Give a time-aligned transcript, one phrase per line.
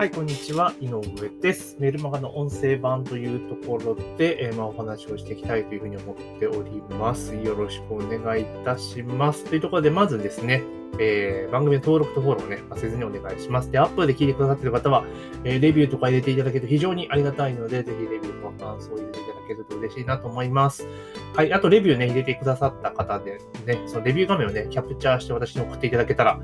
[0.00, 0.72] はい、こんにちは。
[0.80, 1.02] 井上
[1.42, 1.76] です。
[1.78, 7.36] メルマガの音声版というところで、えー、まあ、お話をしていきたいというふうに思っております。
[7.36, 9.44] よろしくお願いいたします。
[9.44, 10.62] というところで、まずですね、
[10.98, 13.70] えー、番組の登録とフォローをね、忘れずにお願いします。
[13.70, 15.04] で、アップで聞いてくださっている方は、
[15.44, 20.88] えー、レビューとか入れていただけると非常にありがたいので、ぜひレビューとか感想を入れていただけると嬉しいなと思います。
[21.36, 26.40] はい、あとレビューね、入れてくださった方でね、そのレビュー画面をね、キャプチャーして私に送っていただけたら、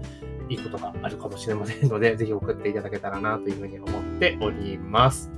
[0.48, 5.30] いいことがあるかもしれませんので、ぜひ送っていただけたらなというふうに思っております。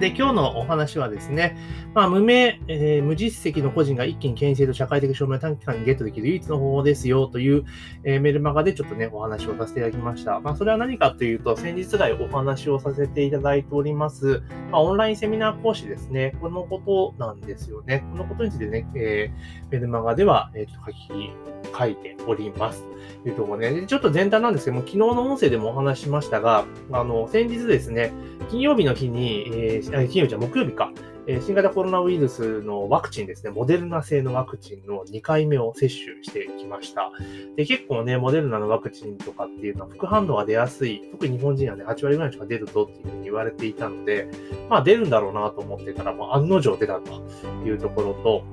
[0.00, 1.56] で、今日のお話はですね、
[1.94, 7.64] まあ、無名、えー、無実績の個人が一気に権威性と社会的証明を短期間にゲットできる唯一の方法ですよという、
[8.04, 10.40] えー、メルマガでちょっとね、お話をさせていただきました。
[10.40, 16.34] まあ、それは何かというと、先日来お話をさせていただいております、まあ、オンラインセミナー講師ですね。
[16.40, 18.04] このことなんですよね。
[18.12, 21.30] このことについてね、えー、メルマガでは、えー、ちょっと書き、
[21.78, 22.84] 書いております。
[23.22, 23.86] というところね。
[23.86, 28.12] ちょっと全体なんですけども、昨日の音声でもお話しましたが、あの、先日ですね、
[28.50, 29.65] 金曜日の日に、えー、
[30.08, 30.92] 金曜日じゃ木曜日か、
[31.28, 37.10] え、新型コロナウイルスのワクチンですね、モデルナ製のワクチンの2回目を接種してきました。
[37.56, 44.28] で、結構ね、モデルナのワクチンとかっていうのは副反応が出やすい、特に日本人はね、8割ぐらいしか出るぞっていうふうに言われていたので、
[44.70, 47.22] まあ出るんだろうなと思ってたら、もう案の定出たと
[47.64, 48.44] いうところと、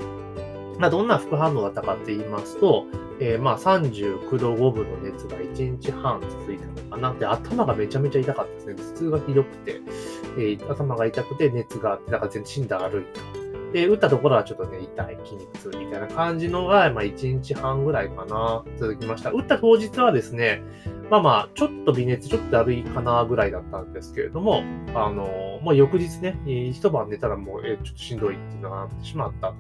[0.79, 2.87] まあ、どんな副反応だったかって言いますと、
[3.19, 7.13] えー、まあ39度5分の熱が1日半続いたのかな。
[7.13, 8.75] で、頭がめちゃめちゃ痛かったですね。
[8.75, 9.81] 頭痛がひどくて、
[10.37, 13.43] えー、頭が痛くて熱があって、だから全身だ歩いた。
[13.73, 19.31] で、打ったところはちょっとね、痛い、筋肉痛みたいな感じのが、まあ1日半ぐらいかな、続きました。
[19.31, 20.61] 打った当日はですね、
[21.09, 29.53] まあまあ、ちょっと微熱、ちょっとだるいかなぐらいだったんですけれども、あの、まあ翌日ね、一晩寝たらもう、えちょっとしんどいっていうのがなってしまった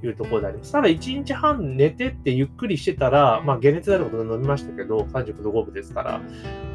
[0.00, 0.72] というところであります。
[0.72, 6.20] ただ1日半寝てってゆっくりしてたら、まあ解熱であることで飲みましたけど、39度5分ですから。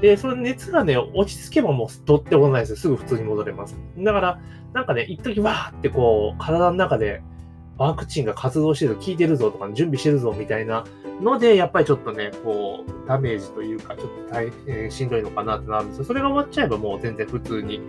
[0.02, 2.76] で、その熱がね、落ち着けばもうどってこないですよ。
[2.78, 3.78] すぐ普通に戻れます。
[3.98, 4.42] だから、
[4.74, 7.22] なんかね、一時わーってこう、体の中で
[7.78, 10.86] ワクチンが活動してるぞ、効いてるぞとか、準備してるぞみたいな
[11.22, 16.06] ので、やっぱりちょっとね、こう、ダメージというか、ちょっと大変しんどいのかなってなるんですよ。
[16.06, 17.82] それが終わっちゃえばもう全然普通に。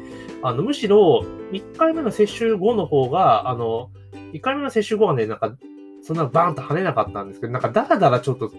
[0.43, 3.91] あの、むしろ、1回目の接種後の方が、あの、
[4.33, 5.57] 1回目の接種後はね、なんか、
[6.03, 8.53] そんなバーンと跳ねなかったんですけど、なんかダラダラちょっと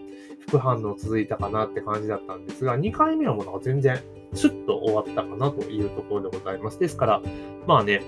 [0.47, 4.01] 副反応続いたかなって感じだったんですが、2回目はもうなんか全然
[4.33, 6.79] スッと終わったかなというところでございます。
[6.79, 7.21] ですから、
[7.66, 8.01] まあね、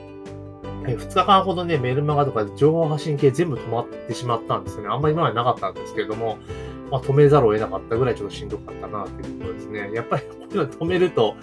[0.88, 4.90] え2日間ほどね、メルマガとか情報発信系全部止まってしまったんですよね。
[4.90, 6.38] あんまり今までなかったんですけれども、
[6.92, 9.92] まあ、止めざるを得なかったぐらいちょっとしんどかったなっていうところですね。
[9.94, 11.36] やっぱりこういうの止めると、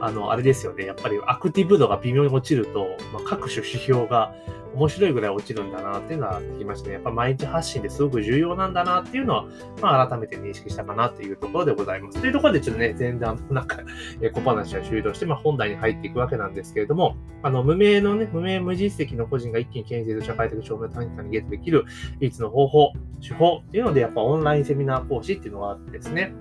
[0.00, 0.84] あの、あれですよね。
[0.84, 4.34] やっぱりアクティブ度が微妙に落ちると、まあ、各種指標が
[4.80, 6.94] 面白いぐらい落ちるんだなっていうのは聞きましたね。
[6.94, 9.44] やっぱ毎日発信ですごく重要なんだなっていうのは、
[9.82, 12.18] まあ改めて認識したかなっていうところでございます。
[12.18, 13.80] というところでちょっとね、全然 なんか、
[14.22, 21.84] え小話は終了して、まあ本題に入っていくわけなんですけれども、あの、無名のね、無名無実績の個人が一気に権威性と社会的証明を短期間にゲットできる
[22.20, 26.32] 唯一の方法、手法っていうので、やっぱオンラインセミナー講師っていうのがあってですね、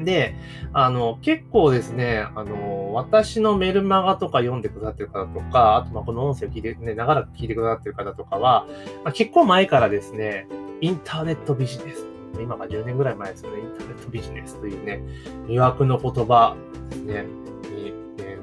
[0.00, 0.34] で、
[0.72, 8.66] あの、結構ですね、あの、私のメルマガとか読んでくださってる方とか、あと、ま、この音声を聞いて、ね、長らく聞いてくださってる方とかは、
[9.04, 10.46] まあ、結構前からですね、
[10.80, 12.06] インターネットビジネス。
[12.40, 15.02] 今が10年ぐらい前ですよね、インターネットビジネスというね、
[15.46, 16.56] 魅惑の言葉
[16.90, 17.24] ですね。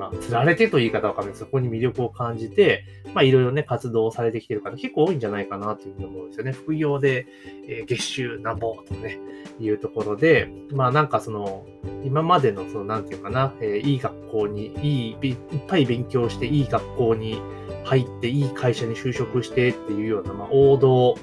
[0.02, 6.52] まあ、釣られてという言い方はわかんないそこに魅力を感じて、まあ、いろいろね、活動されてきてる方結構多いんじゃないかなというふうに思うんですよね。
[6.54, 7.28] 副業で、
[7.68, 9.20] えー、月収なんぼとね、
[9.60, 11.68] いうところで、まあなんかその、
[12.04, 17.40] 今までのその、なんていうかな、えー、いい学校に、いい、いっぱい勉強して、いい学校に
[17.84, 21.16] 入って、いい会社に就職してっていうような、まあ王道、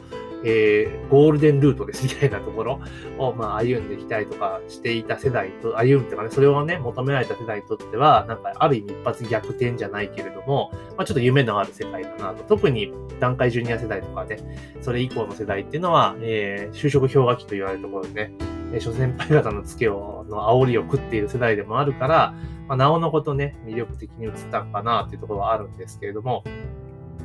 [0.45, 2.81] えー、ゴールデンルートですみたいなところ
[3.19, 12.45] を、まあ、歩んできたいとかしていた世代と、歩むっていうかね、それをね、求められた世代にとっては、なんか、ある意味一発逆転じゃないけれども、まあ、ちょっと夢のある世界だなと。
[12.45, 14.39] 特に、段階ジュニア世代とかね、
[14.81, 18.33] それ以降の世代っていうのは、えー、就職氷河期と言われるところでね、
[18.73, 22.35] え諸先輩方のツケを、の煽りを食っている世代でもあるから、
[22.69, 26.45] まあ、なおのことね、魅力的に映ったのかなっていうところはあるんですけれども、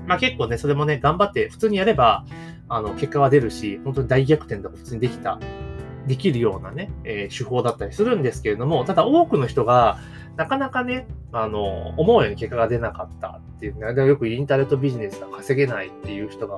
[0.07, 2.25] まあ結構ね、それもね、頑張って普通にやれば、
[2.69, 5.39] あの、結果は出るし、本当に大逆転とか普通にできた、
[6.07, 9.99] できるようなね、えー、手法だったりするんですけれども、ただ多くの人が、
[10.35, 16.57] なかなかね、あの、思うように結果が出なかったっていうね、よくインターネットビジネスが稼げないっていう人が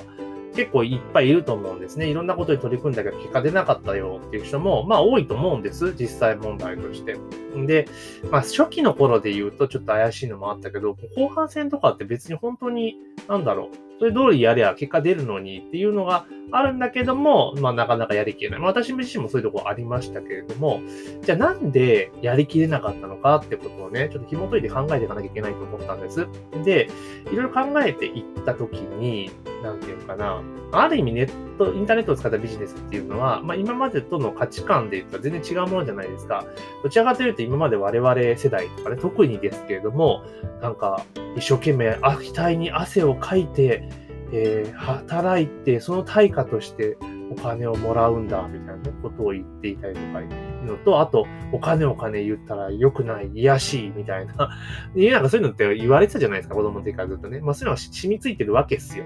[0.56, 2.08] 結構いっぱいいると思うんですね。
[2.08, 5.94] いろんなことに取り組んだけど結果出なかったよっていう人も、まあ多いと思うんです。
[5.94, 7.18] 実際問題として。
[7.66, 7.88] で、
[8.32, 12.96] まあ初期の頃で言うとちょっと怪しいのもあったけど、後半戦とかって別に本当に、
[13.28, 18.60] なんだろう、それ通りやりゃ結果出るのにっていうのがあるんだけども、まあなかなかやりきれない。
[18.60, 20.82] まあ、私自身もそういうところありましたけれども、
[21.22, 26.28] じゃあなんでやりきれなかったのかってことをね、ちょっと紐解いて考えていかなきゃいけないと思ったんです。
[26.64, 26.90] で、
[27.32, 29.32] いろいろ考えていったときに、
[29.66, 30.42] なんていうかな、
[30.72, 36.46] ある意味ネット、インターネットを使ったビジネスっていうのは、まあ今までとの価値観で言ったら全然違うものじゃないですか。
[36.84, 40.24] どちらかというと今まで我々世代とかね、特にですけれども、
[40.62, 41.04] なんか
[41.36, 42.24] 一生懸命、額
[42.54, 43.90] に汗をかいて、
[44.32, 46.98] えー、働いて、その対価として
[47.32, 54.34] お金をもらうんだ、みたいな、ことを言っていたりとかいうのと、あと、お金お金言ったら良くない、癒しい、みたいな。
[54.96, 57.40] なんかそういうのって言われてたじゃないですか、子供の時からずっとね。
[57.42, 59.06] まあそういうのは染みついてるわけですよ。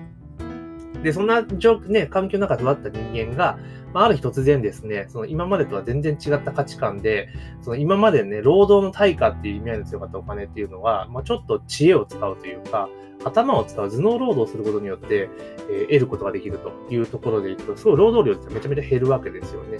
[1.03, 3.57] で、そんな状況ね、環境の中で育った人間が、
[3.93, 7.29] まあ、ある日突然ですね、その今までとは全然違った価値観で、
[7.61, 12.89] その今までね、労働の対価っていう意味合いの強かったお金っていうのは、まあ、ちょっと知恵を使うというか、
[13.25, 15.29] 頭を使う頭脳労働をすることによって、
[15.69, 19.79] えー、得ることができるというところでいくと、すごい労働量ってめちゃめちゃ減るわけですよね。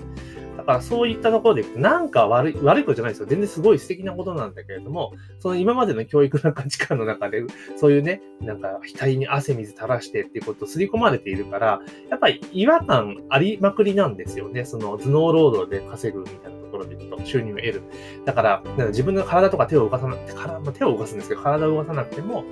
[0.57, 3.27] だからそういったところでいくと、なんか悪い、悪いことじゃないですよ。
[3.27, 7.43] 全然すごい素敵なことなんだけれども、その今までの教育の価値観の中で、
[7.77, 14.65] そういうね、なんか額に汗水垂らしてっていうことを刷り込まれているから、やっぱり違和感ありまくりなんですよね。
[14.65, 16.59] その頭脳労働で稼ぐみたいな。
[16.69, 17.81] ところでいくと収入を得る。
[18.25, 22.43] だから、から自分の体とか手を動かさなくて、体、手を動かすんですけど、体を動かさなくても、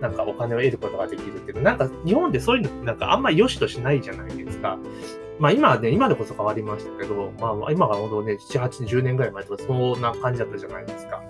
[0.00, 4.78] なんかお金を得ることができるっていうなんか日本でそういうのってなんかあんまり良しとしないじゃないですか。
[5.38, 11.22] まあ今はね、今でこそ変わりましたけど、まあ今が本当ね、7、8、10年ぐらい前とかそんな感じだったじゃないですか。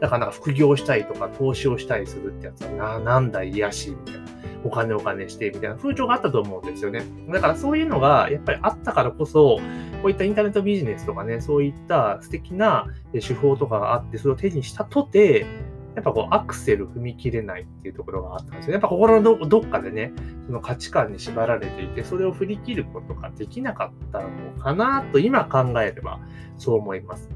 [0.00, 4.39] だからなんか副業したいとか投資をしたりするってやつは、な、なんだ癒しみたいな。
[4.64, 7.02] お金お金してみたいな風潮があったと思うんですよね。
[7.28, 9.58] だからそういうのがやっぱりあったからこそ、
[10.02, 15.46] こういったインターネットビジネスとかね、そういった素敵な手法とかがあって、それを手にしたとて、
[15.94, 18.72] やっぱこうアクセル踏み切れないっていうところがあったんですよ。
[18.72, 20.12] やっぱ心のどっかでね、
[20.46, 24.28] その価値観に縛られていて、それを振り切ることができなかったの
[24.58, 26.20] かなと今考えれば
[26.58, 27.28] そう思います。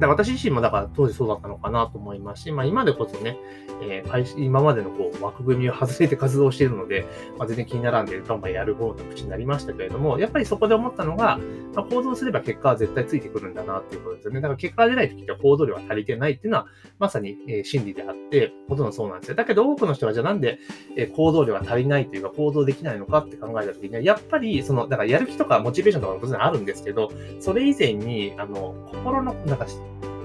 [0.00, 3.36] だから私自身もだから当時そうだったのかなと思いますし、まあ今でこそね、
[3.82, 7.06] えー、今までのこう枠組みを外れて活動しているので、
[7.38, 11.38] まあ、全然気にならんで、バンバンやる方の口になりましたけれども、やっぱりそこで思ったのが、
[11.74, 14.40] まあ、行動すれば結果は絶対ついてくるんだなっていうことですよね。
[14.40, 16.66] だから結果が出ない時は行動量は足りてないっていうのは、
[16.98, 19.34] まさに、えー、真理であって、ほとんどそうなんですよ。
[19.34, 20.58] だけど多くの人はじゃあなんで、
[20.96, 27.10] え、行動量が足りないというか行動できないのかって考えた時には、やっぱりその、だからやる気とかモチベーションとかも当然あるんですけど、
[27.40, 29.66] それ以前に、あの、心の、なんか、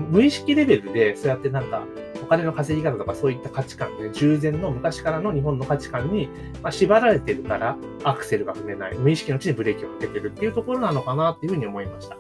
[0.10, 1.84] 無意識レベルで、そうやってなんか、
[2.24, 6.30] お金の稼ぎ方とかそういった価値観で、従前の昔からの日本の価値観に、
[6.62, 12.18] ま縛られてるから、アクセルが踏めない、無意識のうちにブレーキをかけてるっていうところなのかなっていうふうに思いました。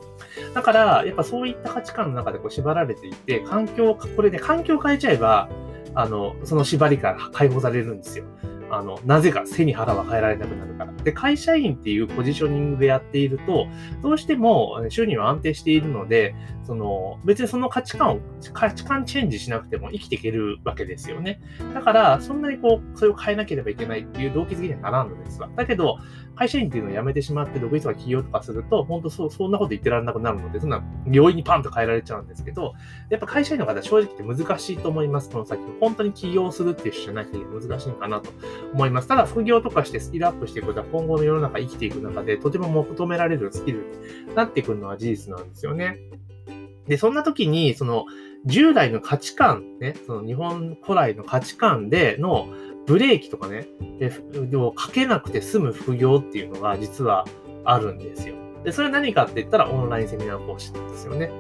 [0.54, 5.50] だから、やっぱそういった価値観の中でこう縛られていて、環境、これで、ね、環境を変えちゃえば、
[5.96, 8.26] あの、その縛りから解放されるんですよ。
[8.78, 10.94] あの、なぜか背に腹は変えられなくなるから。
[11.04, 13.68] で、会社員っていうポジショニングでやっていると、
[14.02, 18.20] どうしても収入は安定しているので、その、別にその価値観を、
[18.54, 21.40] 価値観チェンジしなくても生きていけるわけですよね。
[21.74, 25.50] だから、そんなにこう、それを変えなければいけないっていう動機づけにはならんのですわ。
[25.56, 26.00] だけど、
[26.36, 32.74] 会社員っていうのを辞めてしまって、独立とか起業とかすると、本当そう、そんなこと言ってられなくなるので、そんな容易にパンと変えられちゃうんですけど、
[33.10, 35.30] やっぱ会社員の方正直って難しいと思います。
[35.30, 35.62] この先。
[35.80, 38.32] 本当に起業するっていう人じゃないと難しいのかなと
[38.74, 39.08] 思います。
[39.08, 43.86] ただ、副業とかしてスキルアップしていくことは、今後の世の中生きていく中で、とても求められるスキル
[44.28, 45.98] になってくるのは事実なんですよね。
[46.88, 48.06] で、そんな時に、その、
[48.46, 52.48] 従来の価値観、ね、その日本古来の価値観での
[52.86, 53.68] ブレーキとかね、
[54.00, 57.26] でもかけなくて済む副業っていうのが実は
[57.64, 58.36] あるんですよ。
[58.64, 61.32] で、それは何かって言ったらオンラインセミナー講師なんですよね。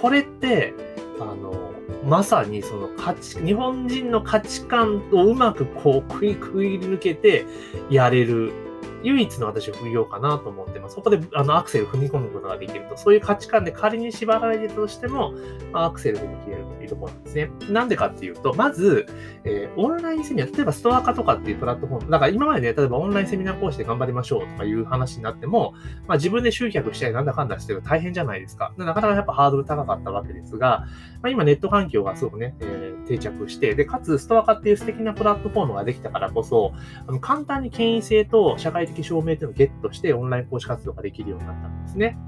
[0.00, 0.72] これって、
[1.20, 1.72] あの、
[2.04, 7.44] まさにその価値、日本人の価値観をうまくこう食い、食い抜けて
[7.90, 8.52] やれる
[9.02, 10.94] 唯一の私副業かなと思ってます。
[10.94, 12.96] そこであのアクセル踏み込むことができると。
[12.96, 15.34] そういう価値観で仮に縛られてとしても、
[15.72, 17.50] アクセル踏み切れるというところなんですね。
[17.70, 19.06] なんでかっていうと、まず、
[19.44, 25.74] えー、オンラインセミナー、例えばストア化とかっていうプラットフォーム、だから今までね、例えばオンラインセミナー講師で頑張りましょうとかいう話になっても、
[26.06, 28.72] まあ、自分で集客したりなんだかんだしてる大変じゃないですか。
[28.76, 30.86] なかなかやっぱハードル高かったわけですが、
[31.22, 36.72] まあ、今ネット環境がすごくね、えー、定着して、で、かつストア化っていう素敵なプラットフォームができたからこそ、
[37.06, 42.18] あの簡単に権威性と社会的証明っていうのをゲットしてオンライン講師活動ができるようになったんですね。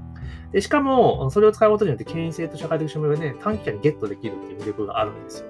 [0.51, 5.47] でしかも、それを使うことによって権威性と社会的証明がね、短期間にゲットできるっていう魅力があるんですよ。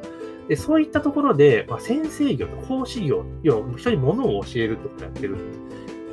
[0.48, 5.38] で、そういったところで、まあ、先生業と講師業、要は人に物を教えるってことをやってる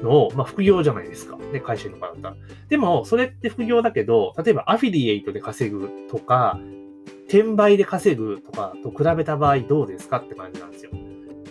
[0.03, 1.37] のを、まあ、副業じゃないですか。
[1.53, 2.37] ね、会社員とかだったら。
[2.69, 6.59] でも、それって副業だけど、例えばアフィリエイトで稼ぐとか、
[7.29, 10.91] 転売で稼ぐとかと比べた場合どうですかって感じなんですよ。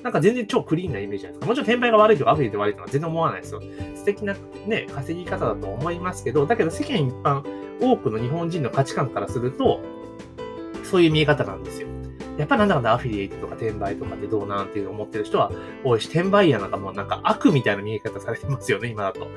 [0.04, 1.46] なんか全然超クリーンなイメージじゃないですか。
[1.48, 3.62] もちろん転売が悪いとかアフィリで悪いとか全然思わないですよ。
[3.96, 7.44] 素敵なね、稼ぎ方だと思いますけど、だけど世間一般、
[7.82, 9.82] 多くの日本人の価値観からすると、
[10.84, 11.89] そういう見え方なんですよ。
[12.40, 15.52] やっぱなんだかんだアフィリエイトとか転売とかってどうなんていう思ってる人は
[15.84, 19.28] 多いし、転売屋なんかもうなんか悪みたいな見え方されてますよね、 今だと。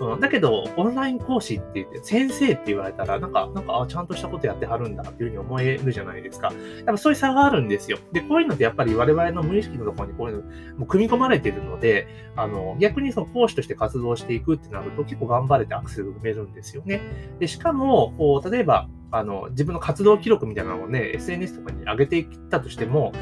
[0.00, 6.52] うん、だけど、オンライン講師って言って、先生って言われたら、なんか、なんか、あ、ちゃんとしたことやってはるんだっていうふうに思えるじゃないですか。
[6.76, 7.96] やっぱそういう差があるんですよ。
[8.12, 10.42] で、こういうのってやっぱり我々の無意識のところにこういうの、
[10.78, 17.00] もう組み込まれてるので、あの、逆にその講師として活動していくってなると結構頑張れてアクセルを埋めるんですよね。
[17.38, 23.12] で、しかも、こう、例えば、あの、自分の活動記録みたいなのをね、SNS とかに上げていったとしても、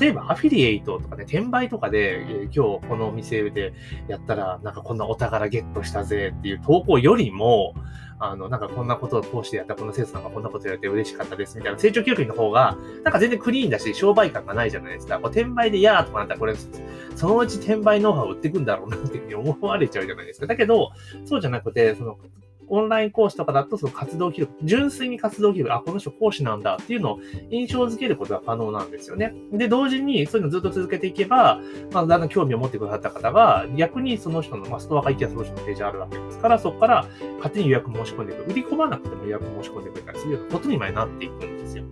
[0.00, 3.72] 例えばアフィリエイトとかね、転売とかで、えー、今日このお店で
[4.08, 7.74] やったら、なんかこんなお宝ゲットしたぜっていう投稿よりも、
[8.20, 15.18] あの、なんかこんなことを通してやったこのセースなんかこんなことやれて嬉しかったですみたいな成長記録の方が、なんか全然クリーンだし、商売感がないじゃないですか。
[15.20, 16.54] こう転売でやーとかなったら、これ、
[17.14, 20.46] そのうち転売ノウハウ売っていくんだろうなっていうふうに思われちゃうじゃないですか。
[20.46, 20.90] だけど、
[21.24, 22.18] そうじゃなくて、その、
[22.70, 27.20] オンライン講師とかだと、その活動記録、純粋に活動記録、あ、この人講師なんだっていうのを
[27.50, 29.34] 印象づけることが可能なんですよね。
[29.52, 31.60] で、同時にそういうのをずっと続けていけば、
[31.92, 37.06] まあ、だんだん興味を持ってくださった方が、逆にその人の、まあ、ストアが行きゃその人のページあるわけですから、そこから
[37.38, 38.50] 勝手に予約申し込んでいく。
[38.50, 41.84] 売り込まなくても予約申し込んでくれたりするようなことにまでなっていくんですよ。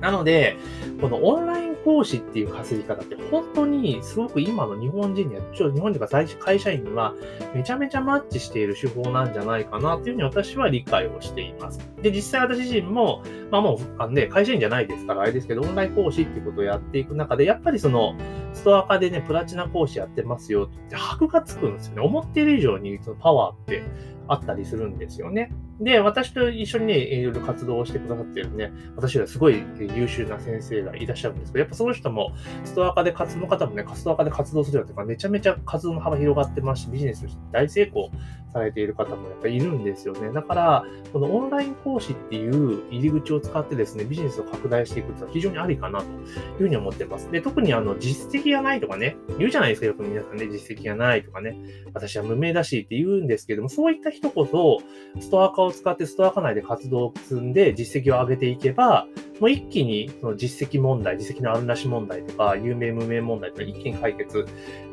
[0.00, 0.56] なので、
[1.00, 7.14] このオンライン講師っていう稼ぎ方って本当にすごく今の日本人には、ちょ日本人が会社員には
[7.54, 11.80] めちゃめちゃマッチしている手法なんじゃないかなっていうふうに私は理解をしています。
[12.02, 18.14] で、実際私自身も、まあもう、あのね、会社員じゃないですからあれですけど、オンライン講師っていうことをやっていく中で、やっぱりその、
[18.52, 22.02] ストア化でね、プラチナ講師やってますよって、箔がつくんですよね。
[22.02, 23.82] 思っている以上にそのパワーって
[24.26, 25.52] あったりするんですよね。
[25.80, 32.32] で、私と一緒にね、いろいろ活動をしてくださってるね、私はすごい優秀な先生がいらっしゃるんですけど、やっぱその人も、
[32.64, 38.10] ストア化で活動の方もね、ストア化で活動するよってか、めちゃめちゃ活動の幅広がってますし、ビジネスとして大成功
[38.52, 40.32] されている方もやっぱりいるんですよね。
[40.32, 46.10] だから、このオンライン講師っていう入り口を使ってですね、ビジネスを拡大していくっていうのは非常にありかなという
[46.58, 47.30] ふうに思ってます。
[47.30, 51.56] で、特にあの、実績がないとかね、言うじゃないですか、よく皆さんね、実績がないとかね、
[51.94, 54.78] 私は無名だしって言うんですけども、そういった人こそ、
[55.20, 59.06] ストア化を使ってストア化内で活動を積んで実績を上げていけば、
[59.40, 64.46] もう一気にその実績問題、実績のあるなし問題とか、有名無名問題とか一気に解決、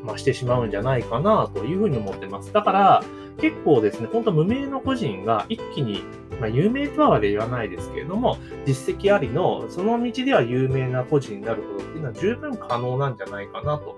[0.03, 2.53] まあ、してしまうんじゃないかなというふうに思ってます。
[2.53, 3.03] だから、
[3.39, 6.03] 結構ですね、本当無名の個人が一気に、
[6.39, 13.97] まあ、有名とはまで言わないですけれども、実績ありの、その道では有名な個人になることっていうのは十分可能なんじゃないかなと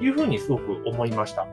[0.00, 1.46] いうふうにすごく思いました。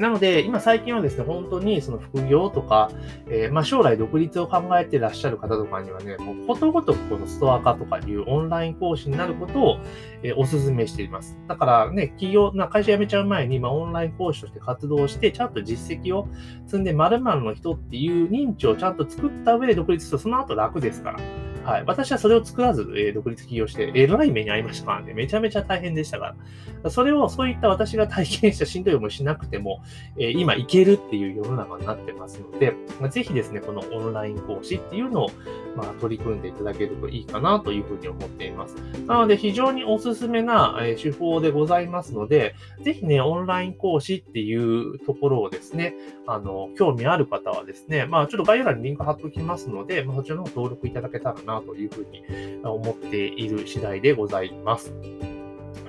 [0.00, 2.90] なので、今最近はですね、本当にその副業とか、
[3.28, 9.78] えー、まあ将来独立を考えてらっしゃる方とかにはね、もうことごとくこのストア化とかいうオンライン講師になることを、
[10.22, 11.38] えー、お勧めしています。
[11.48, 16.28] だからね、企業、な会社辞めちゃう前に、まあオンライン講師として活動して、ちゃんと実績を
[16.66, 21.49] 積んで〇〇の人っていう認知をちゃんと作った上で独立すると、その後楽ですから。
[21.64, 21.84] はい。
[21.86, 25.12] 私はそれを作らず、えー、独立起業して、えらい目に遭いましたからね。
[25.12, 26.34] めちゃめちゃ大変でしたか
[26.82, 26.90] ら。
[26.90, 29.82] それを、そういった私が体験したしんどい思いしなくても、
[30.16, 35.30] えー、今いけるっていう世の中になってますので、まあ、ぜひですね、このオンライン講師っていうのを、
[35.76, 38.76] まあ、取り組んでいただけるといいかなというふうに思っています。
[39.06, 45.94] なので、非常におすすめな、えー、手法でございますので、ぜひね、オンライン講師っていうところをですね、
[46.26, 52.22] あの、興味ある方はですね、まあ、ちょっと概要欄にリンク貼っておきますので、まあ、そちらの方登録いただけたらなというふうに
[52.64, 54.92] 思っている次第でございます。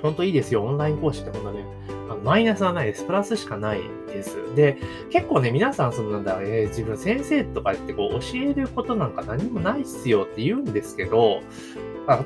[0.02, 0.64] 本当いいですよ。
[0.64, 1.66] オンライン講師ってほんとね、
[2.10, 3.06] あのマイナスはないです。
[3.06, 4.38] プラスしかないです。
[4.56, 4.78] で、
[5.12, 11.42] 結構ね、皆さん、そのなんだ、えー、自分先生とかってこう、教えることなんか何もないっすよって言うんですけど、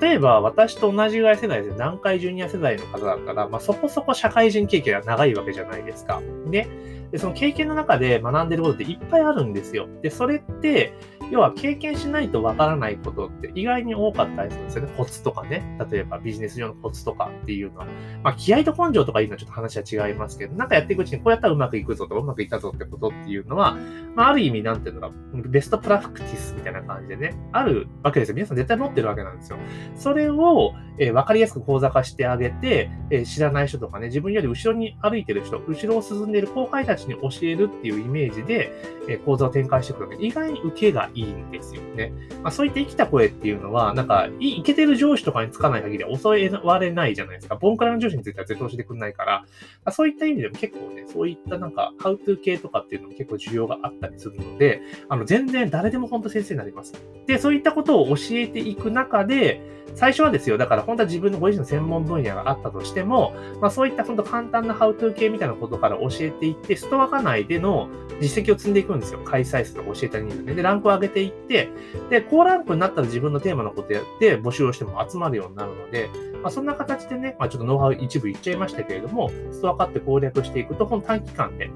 [0.01, 6.21] 例えば、私と同じぐらい世代で、南海ジュニア世代の方だったら、まあ、そこそこ社会人経験が長いわけじゃないですか。
[6.49, 6.67] で、
[7.11, 9.87] でその経験の中で学んでることっていっぱいあるんですよ。
[10.01, 10.93] で、それって、
[11.31, 14.93] 要は経験しないとわからないことって意外に多かったりするんですよね。
[14.95, 15.77] コツとかね。
[15.89, 17.87] 例えばビジネス上のコツとかっていうのは。
[18.23, 23.75] まあ気合と根性とかいうのはちょっと話は違いますけど、なんかやっていくうちにこうやったらうまくいくぞとかうまくいったぞってことっていうのは、
[24.15, 28.35] まあある意味なんていうのか、ベストプラクティスみたいな感じでね、あるわけですよ。
[28.35, 29.57] 皆さん絶対持ってるわけなんですよ。
[29.95, 38.71] それを、えー、分かりやすく講座化してあげて、えー、知らない人とかね、自分より後ろに歩いてる人、後ろを進んでいる後輩たちに教えるっていうイメージで、
[39.09, 41.81] えー、講座を展開していくので、意外に受けがいいんですよ。
[41.95, 42.13] ね。
[42.41, 46.27] まあ、そういった生きた声っていうのは、なんか、い、いけてる上司とかにつかない限りは襲
[46.63, 47.55] われないじゃないですか。
[47.55, 49.41] ボンクラの上司については絶対教えてくんないから、
[49.83, 56.93] まあ、そういった意味でも結構ね、そういったなんか、ハウトゥー系とかっていうのも結構需要があったりするので、あの、全然誰でも本当先生になります。
[57.27, 59.54] で、そういったことを教えていく中で、
[59.93, 69.19] 最初はですよ、だから本当は自分のご自身の専門分野があったとしても、まあ、そういった本当簡単なハウトゥー系みたいなことから教えていって、ストア化内での実績を積んでいくんですよ。
[69.23, 70.55] 開催数とか教えた人数で。
[70.55, 71.69] で、ランクを上げていって、
[72.09, 76.09] で、高ランクになったら自分のテーマのことやって募集をしても集まるようになるので、
[76.41, 81.69] まあ、そんな形でね、まあ、ちょっとノウハウ一部言っちゃいましたけれども、ストア化って攻略していくと、この短期間で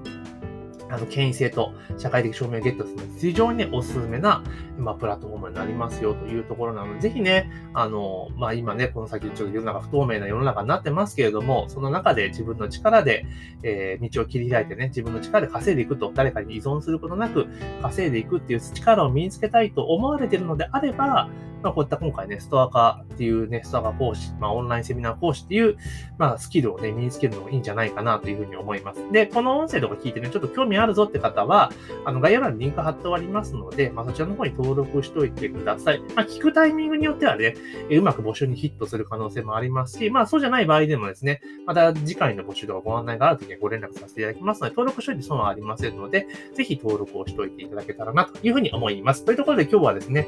[0.90, 4.44] あの、権威性と社会的証明をゲットするのに非常にね、おすすめな、
[4.78, 13.26] まあ、プラットフォームになりますよというところなので、ぜひね、あの、まあ、今ね、この先ちょっと世の中不透明な世の中になってますけれども、その中で自分の力で、
[13.64, 17.48] えー、道を切り開いてね、自分の力で稼いでいくと、誰かに依存することなく
[17.82, 21.30] 稼いでいくっていう力を身につけたいと思われているのであれば、
[21.62, 25.78] まあ、こういった今回ね、ストア化っていうね、ストア化講師、まあ、オンラインセミナー講師っていう、
[26.18, 29.12] まあ、スキルをね、身につけるのもいいんじゃないかなというふうに思います。
[29.12, 31.72] で、この音声とか聞いてね、ちょっと興味あるぞって方は、
[32.06, 36.00] あの、概要欄にリンク貼っておりますので、まあ、そちらの方に登録しておいてください。
[36.16, 37.56] まあ、聞くタイミングによってはね、
[37.90, 49.26] うまく募集にヒットする可能性もありますし、まあ、そうじゃない場合でもですね、また次回の募集とかご案内があるときにご連絡させていただきますので、登録しておいて損はありませんので、ぜひ登録をしておいていただけたらなというふうに思います。
[49.26, 50.28] というところで今日はですね、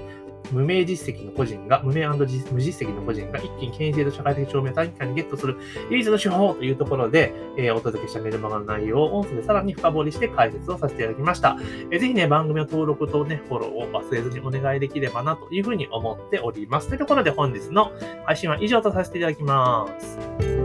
[0.51, 5.57] 無名実績績の個人が、無名無実績の個人が一気に権威性と社会的証明を短期間にゲットする
[5.89, 11.57] 唯一の手法というところで、えー、お届けしたメルマガの内容を音声でさらに深掘りして解説をさせていただきました。
[11.91, 16.87] えー、ぜひね、番組の登録とね、フォローを忘れずにお願いできればなというふうに思っております。
[16.87, 17.91] というところで本日の
[18.25, 20.60] 配信は以上とさせていただきます。